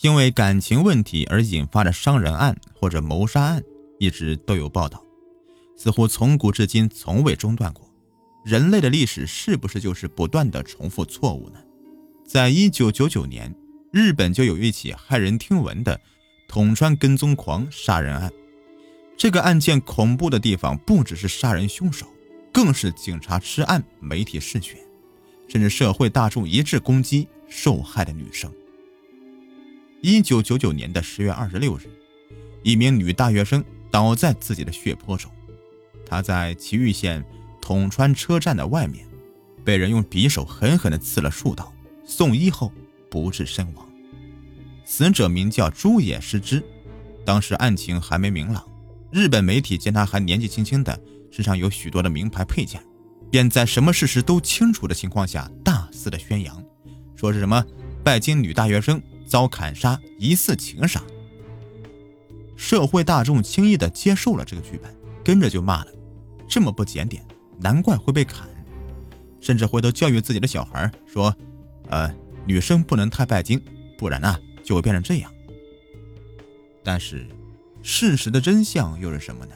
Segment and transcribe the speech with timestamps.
[0.00, 3.62] 因为感情问题而引发的伤人案或者谋杀案
[3.98, 5.02] 一直都有报道，
[5.76, 7.88] 似乎从古至今从未中断过。
[8.44, 11.58] 人类的历史是不是就是不断的重复错误呢？
[12.26, 13.54] 在一九九九年，
[13.90, 15.98] 日本就有一起骇人听闻的
[16.48, 18.30] 统川跟踪狂杀人案。
[19.16, 22.06] 这个案件恐怖的地方不只是杀人凶手，
[22.52, 24.76] 更是警察吃案、媒体嗜血，
[25.48, 28.52] 甚至社会大众一致攻击受害的女生。
[30.06, 31.84] 一九九九年的十月二十六日，
[32.62, 35.30] 一名女大学生倒在自己的血泊中。
[36.04, 37.24] 她在埼玉县
[37.58, 39.06] 统川车站的外面，
[39.64, 41.72] 被人用匕首狠狠地刺了数刀，
[42.04, 42.70] 送医后
[43.08, 43.88] 不治身亡。
[44.84, 46.62] 死者名叫朱野诗织，
[47.24, 48.62] 当时案情还没明朗。
[49.10, 51.00] 日本媒体见她还年纪轻轻的，
[51.30, 52.78] 身上有许多的名牌配件，
[53.30, 56.62] 便在什么事实都清楚的情况下，大肆的宣扬，
[57.16, 57.64] 说是什么
[58.04, 59.00] 拜金女大学生。
[59.26, 61.02] 遭砍杀，疑似情杀。
[62.56, 64.94] 社会大众轻易的接受了这个剧本，
[65.24, 65.92] 跟着就骂了
[66.48, 67.24] ：“这么不检点，
[67.58, 68.48] 难怪会被砍。”
[69.40, 71.34] 甚至回头教育自己的小孩说
[71.90, 72.14] ：“呃，
[72.46, 73.60] 女生不能太拜金，
[73.98, 75.30] 不然呢就会变成这样。”
[76.82, 77.26] 但是，
[77.82, 79.54] 事实的真相又是什么呢？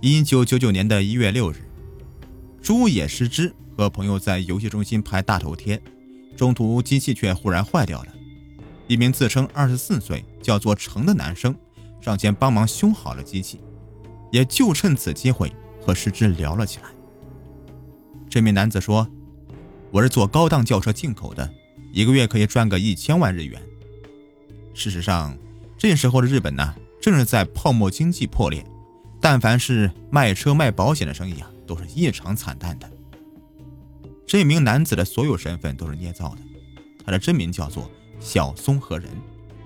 [0.00, 1.56] 一九九九年的一月六日，
[2.62, 5.80] 朱野诗织和朋友在游戏中心拍大头贴。
[6.36, 8.08] 中途机器却忽然坏掉了，
[8.86, 11.54] 一名自称二十四岁、叫做程的男生
[12.00, 13.60] 上前帮忙修好了机器，
[14.32, 16.86] 也就趁此机会和师之聊了起来。
[18.28, 19.06] 这名男子说
[19.90, 21.52] ：“我是做高档轿车进口的，
[21.92, 23.60] 一个月可以赚个一千万日元。”
[24.72, 25.36] 事实上，
[25.76, 28.64] 这时候的日本呢，正是在泡沫经济破裂，
[29.20, 32.90] 但凡是卖车卖保险的生意啊，都是异常惨淡的。
[34.30, 36.38] 这名男子的所有身份都是捏造的，
[37.04, 39.10] 他的真名叫做小松和人，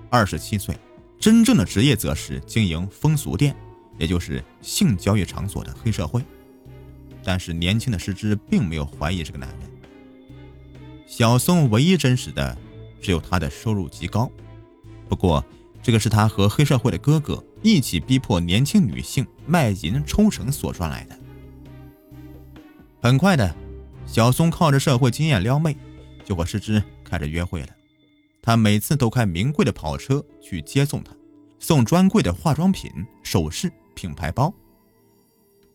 [0.09, 0.75] 二十七岁，
[1.21, 3.55] 真正的职业则是经营风俗店，
[3.99, 6.25] 也就是性交易场所的黑社会。
[7.23, 9.59] 但是年轻的师之并没有怀疑这个男人。
[11.07, 12.57] 小松唯一真实的
[13.03, 14.33] 只有他的收入极高，
[15.11, 15.45] 不过
[15.83, 21.19] 这个是他和黑社会的哥哥一起逼迫年轻女性卖淫抽成所赚来的。
[23.03, 23.55] 很快的。
[24.15, 25.77] 小松靠着社会经验撩妹，
[26.25, 27.69] 就和师之开始约会了。
[28.41, 31.13] 他每次都开名贵的跑车去接送她，
[31.59, 32.89] 送专柜的化妆品、
[33.25, 34.55] 首饰、品牌包。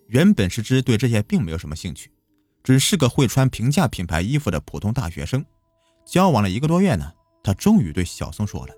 [0.08, 2.10] 原本师之对这些并没有什么兴趣，
[2.64, 5.46] 只是个会穿平价品牌衣服的普通大学生。
[6.06, 7.12] 交往了一个多月呢，
[7.44, 8.74] 他终于对小松说了：“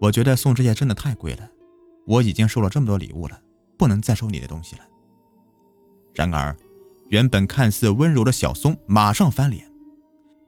[0.00, 1.46] 我觉得送这些真的太贵了，
[2.06, 3.38] 我已经收了这么多礼物了，
[3.76, 4.82] 不能再收你的东西了。”
[6.16, 6.56] 然而。
[7.08, 9.64] 原本看似温柔的小松马上翻脸，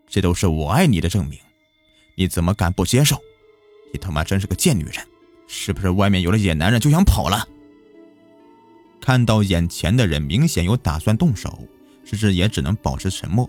[0.07, 1.39] 这都是我爱你的证明，
[2.17, 3.19] 你怎么敢不接受？
[3.93, 4.95] 你他妈真是个贱女人，
[5.47, 7.49] 是不是外面有了野男人就想跑了？
[9.01, 11.67] 看到眼前的人明显有打算动手，
[12.05, 13.49] 石之也只能保持沉默，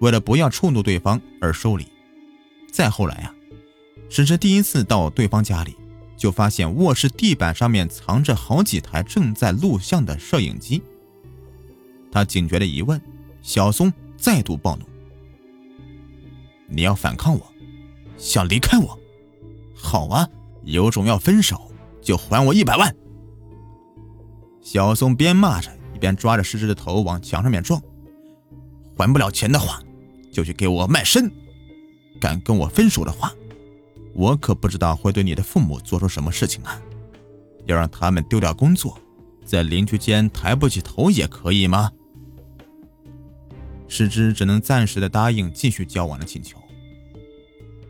[0.00, 1.88] 为了不要触怒对方而收礼。
[2.70, 3.34] 再后来啊，
[4.08, 5.76] 石之第一次到对方家里，
[6.16, 10.80] 就发现卧室地板上面藏着好几台正在录像的摄影机。
[12.12, 13.00] 他警觉的一问，
[13.40, 14.84] 小松再度暴怒
[16.68, 17.52] ：“你要反抗我，
[18.18, 18.98] 想离开我？
[19.74, 20.28] 好啊，
[20.62, 22.94] 有种要分手就还我一百万！”
[24.60, 27.82] 小松边骂着，一边抓着失之的头往墙上面撞
[28.94, 29.82] ：“还不了钱的话，
[30.30, 31.32] 就去给我卖身！
[32.20, 33.32] 敢跟我分手的话，
[34.14, 36.80] 我可不知道会对你的父母做出什么事情啊！
[37.64, 38.96] 要让他们丢掉工作，
[39.44, 41.90] 在邻居间抬不起头也可以吗？”
[43.94, 46.56] 失之只能暂时的答应继续交往的请求。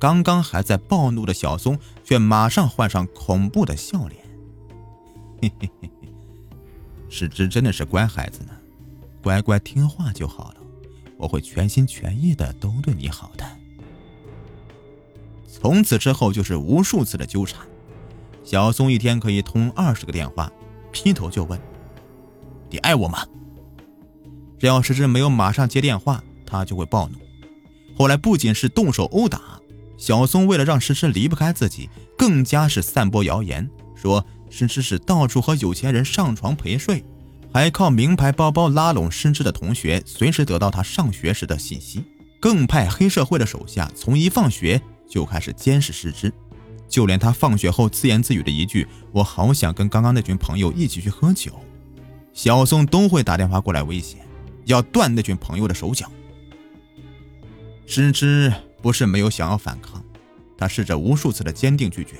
[0.00, 4.20] 刚刚还在暴怒的小松，却马上换上恐怖的笑脸。
[5.40, 6.08] 嘿嘿嘿嘿，
[7.08, 8.50] 失之真的是乖孩子呢，
[9.22, 10.56] 乖乖听话就好了，
[11.16, 13.46] 我会全心全意的都对你好的。
[15.46, 17.64] 从此之后就是无数次的纠缠，
[18.42, 20.50] 小松一天可以通二十个电话，
[20.90, 21.60] 劈头就问
[22.70, 23.24] ：“你爱我吗？”
[24.62, 27.16] 只要石之没有马上接电话，他就会暴怒。
[27.98, 29.60] 后来不仅是动手殴打
[29.98, 37.04] 小松，为了让石之离不开自己，更加是散播谣言，说石之是到处和有钱人上床陪睡，
[37.52, 42.04] 还靠名牌包包拉拢石之的同学，随时得到他上学时的信息。
[42.38, 46.32] 更派黑社会的手下从一放学就开始监视石之，
[46.88, 51.50] 就连他放学后自言自语的一句“我好想跟刚刚那群朋友一起去喝酒”，
[52.32, 54.18] 小松都会打电话过来威胁。
[54.64, 56.10] 要断那群朋友的手脚。
[57.86, 60.02] 师之不是没有想要反抗，
[60.56, 62.16] 他试着无数次的坚定拒绝，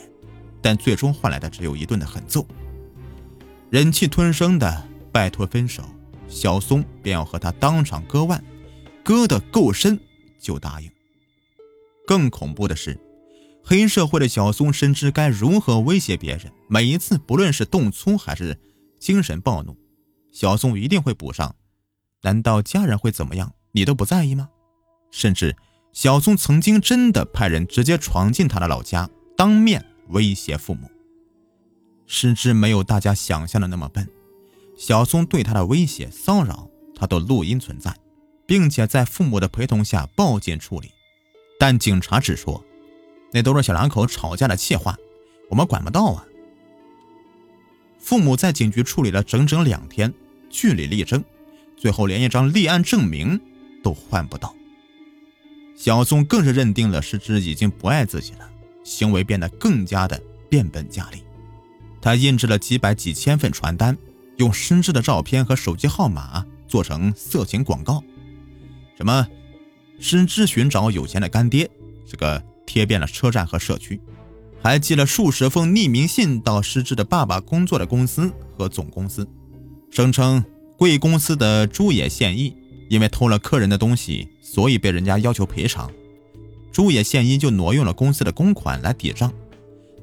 [0.61, 2.47] 但最终换来的只有一顿的狠揍。
[3.71, 5.83] 忍气吞声的拜托分手，
[6.29, 8.43] 小松便要和他当场割腕，
[9.03, 9.99] 割得够深
[10.39, 10.91] 就答应。
[12.07, 12.99] 更恐怖的是，
[13.65, 18.59] 黑社会的小松深知该如何威胁别人，每一次不论是动粗还是
[18.99, 19.77] 精神暴怒，
[20.33, 21.55] 小松一定会补上。
[22.23, 23.53] 难道家人会怎么样？
[23.73, 24.49] 你都不在意吗？
[25.11, 25.57] 甚至
[25.93, 30.91] 小松曾经真的派人直接闯进他的老家，当面威胁父母。
[32.07, 34.09] 失之没有大家想象的那么笨，
[34.77, 37.95] 小松对他的威胁骚扰，他都录音存在，
[38.47, 40.91] 并且在父母的陪同下报警处理。
[41.59, 42.63] 但警察只说，
[43.33, 44.97] 那都是小两口吵架的气话，
[45.49, 46.25] 我们管不到啊。
[47.99, 50.13] 父母在警局处理了整整两天，
[50.51, 51.23] 据理力争。
[51.83, 53.41] 最后连一张立案证明
[53.83, 54.55] 都换不到，
[55.75, 58.49] 小松更是认定了师之已经不爱自己了，
[58.85, 61.25] 行为变得更加的变本加厉。
[62.01, 63.99] 他印制了几百几千份传单，
[64.37, 68.01] 用师之的照片和手机号码做成色情广告，
[68.97, 69.27] 什么
[69.99, 71.69] 师之寻找有钱的干爹，
[72.07, 74.01] 这个贴遍了车站和社区，
[74.63, 79.27] 还寄了数十封匿名信到师之的爸爸工作的公司和总公司，
[79.91, 80.45] 声称。
[80.83, 82.53] 贵公司的朱野宪一
[82.89, 85.89] 因为偷了客人的东西，所以被人家要求赔偿。
[86.73, 89.33] 朱野宪一就挪用了公司的公款来抵账。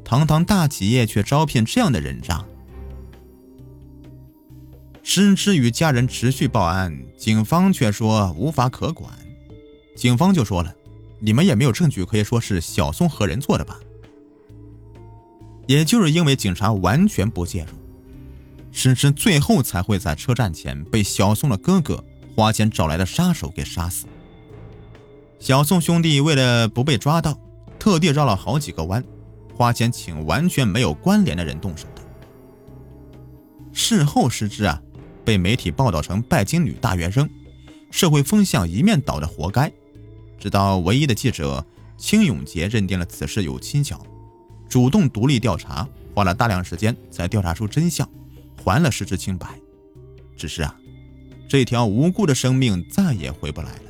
[0.06, 2.46] 堂堂大企业却招聘这样的人渣。
[5.04, 9.12] 深知与家人持续报案，警方却说无法可管。
[9.98, 10.74] 警方就说了
[11.20, 13.78] ：“你们也没有证据可以说是小松和人做的吧？”
[15.68, 17.79] 也就是因为警察完全不介入。
[18.72, 22.04] 深深最后才会在车站前被小宋的哥哥
[22.36, 24.06] 花钱找来的杀手给杀死。
[25.40, 27.38] 小宋兄弟为了不被抓到，
[27.78, 29.04] 特地绕了好几个弯，
[29.56, 32.02] 花钱请完全没有关联的人动手的。
[33.72, 34.82] 事后失知啊，
[35.24, 37.30] 被媒体报道成拜金女大学生，
[37.92, 39.72] 社会风向一面倒的活该。
[40.38, 41.66] 直到唯一的记者
[41.98, 44.00] 清永杰认定了此事有蹊跷，
[44.70, 48.10] 主动独立调查，花了大量时间才调查出真相。
[48.70, 49.48] 还了失之清白，
[50.38, 50.76] 只是啊，
[51.48, 53.82] 这条无辜的生命再也回不来了。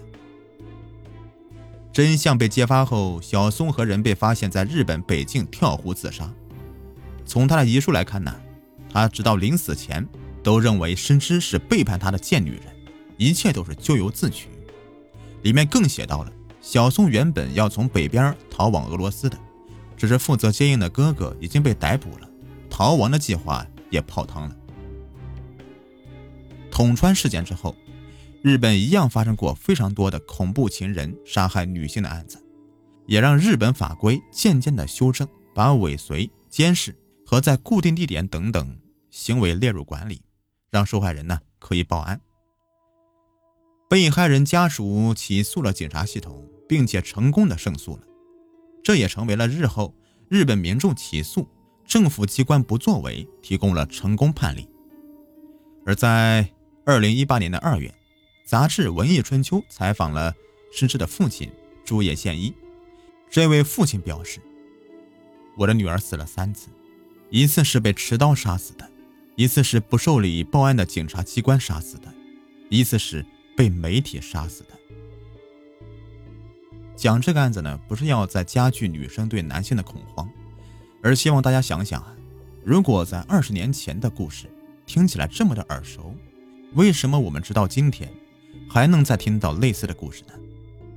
[1.91, 6.33] 真相被揭发后，小松和人被发现在日本北境跳湖自杀。
[7.25, 8.33] 从他的遗书来看呢，
[8.89, 10.07] 他直到临死前
[10.41, 12.63] 都认为深知是背叛他的贱女人，
[13.17, 14.47] 一切都是咎由自取。
[15.41, 16.31] 里面更写到了，
[16.61, 19.37] 小松原本要从北边逃往俄罗斯的，
[19.97, 22.29] 只是负责接应的哥哥已经被逮捕了，
[22.69, 24.55] 逃亡的计划也泡汤了。
[26.79, 27.75] 统川事件之后，
[28.41, 32.41] 日本一样发生过非常多的恐怖情人杀害女性的案子，
[33.05, 36.95] 也让日本法规渐渐的修正，把尾随、监视
[37.25, 38.79] 和在固定地点等等
[39.11, 40.21] 行为列入管理，
[40.71, 42.21] 让受害人呢可以报案。
[43.89, 48.03] 被害人家属起诉了警察系统，并且成功的胜诉了，
[48.81, 49.93] 这也成为了日后
[50.29, 51.45] 日本民众起诉
[51.85, 54.69] 政府机关不作为提供了成功判例，
[55.85, 56.49] 而在。
[56.89, 57.93] 二零一八年的二月，
[58.43, 60.33] 杂志《文艺春秋》采访了
[60.71, 61.47] 失之的父亲
[61.85, 62.51] 朱野宪一。
[63.29, 64.41] 这位父亲表示
[65.55, 66.69] ：“我的女儿死了三次，
[67.29, 68.89] 一次是被持刀杀死的，
[69.35, 72.11] 一次是不受理报案的警察机关杀死的，
[72.69, 73.23] 一次是
[73.55, 74.69] 被媒体杀死的。”
[76.97, 80.27] 讲这个案子呢，不是要在加剧女生对男性的恐慌，
[81.03, 82.15] 而希望大家想想啊，
[82.65, 84.49] 如果在二十年前的故事
[84.87, 86.15] 听起来这么的耳熟。
[86.73, 88.11] 为什么我们直到今天
[88.69, 90.33] 还能再听到类似的故事呢？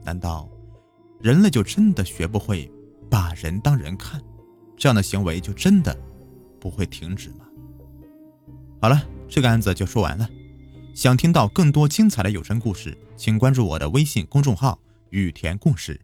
[0.05, 0.49] 难道
[1.21, 2.71] 人类就真的学不会
[3.09, 4.21] 把人当人看，
[4.77, 5.97] 这样的行为就真的
[6.61, 7.47] 不会停止吗？
[8.81, 10.29] 好了，这个案子就说完了。
[10.95, 15.99] 想听到更多精彩的有声故事，请关注我的微信公众号“雨田故事”。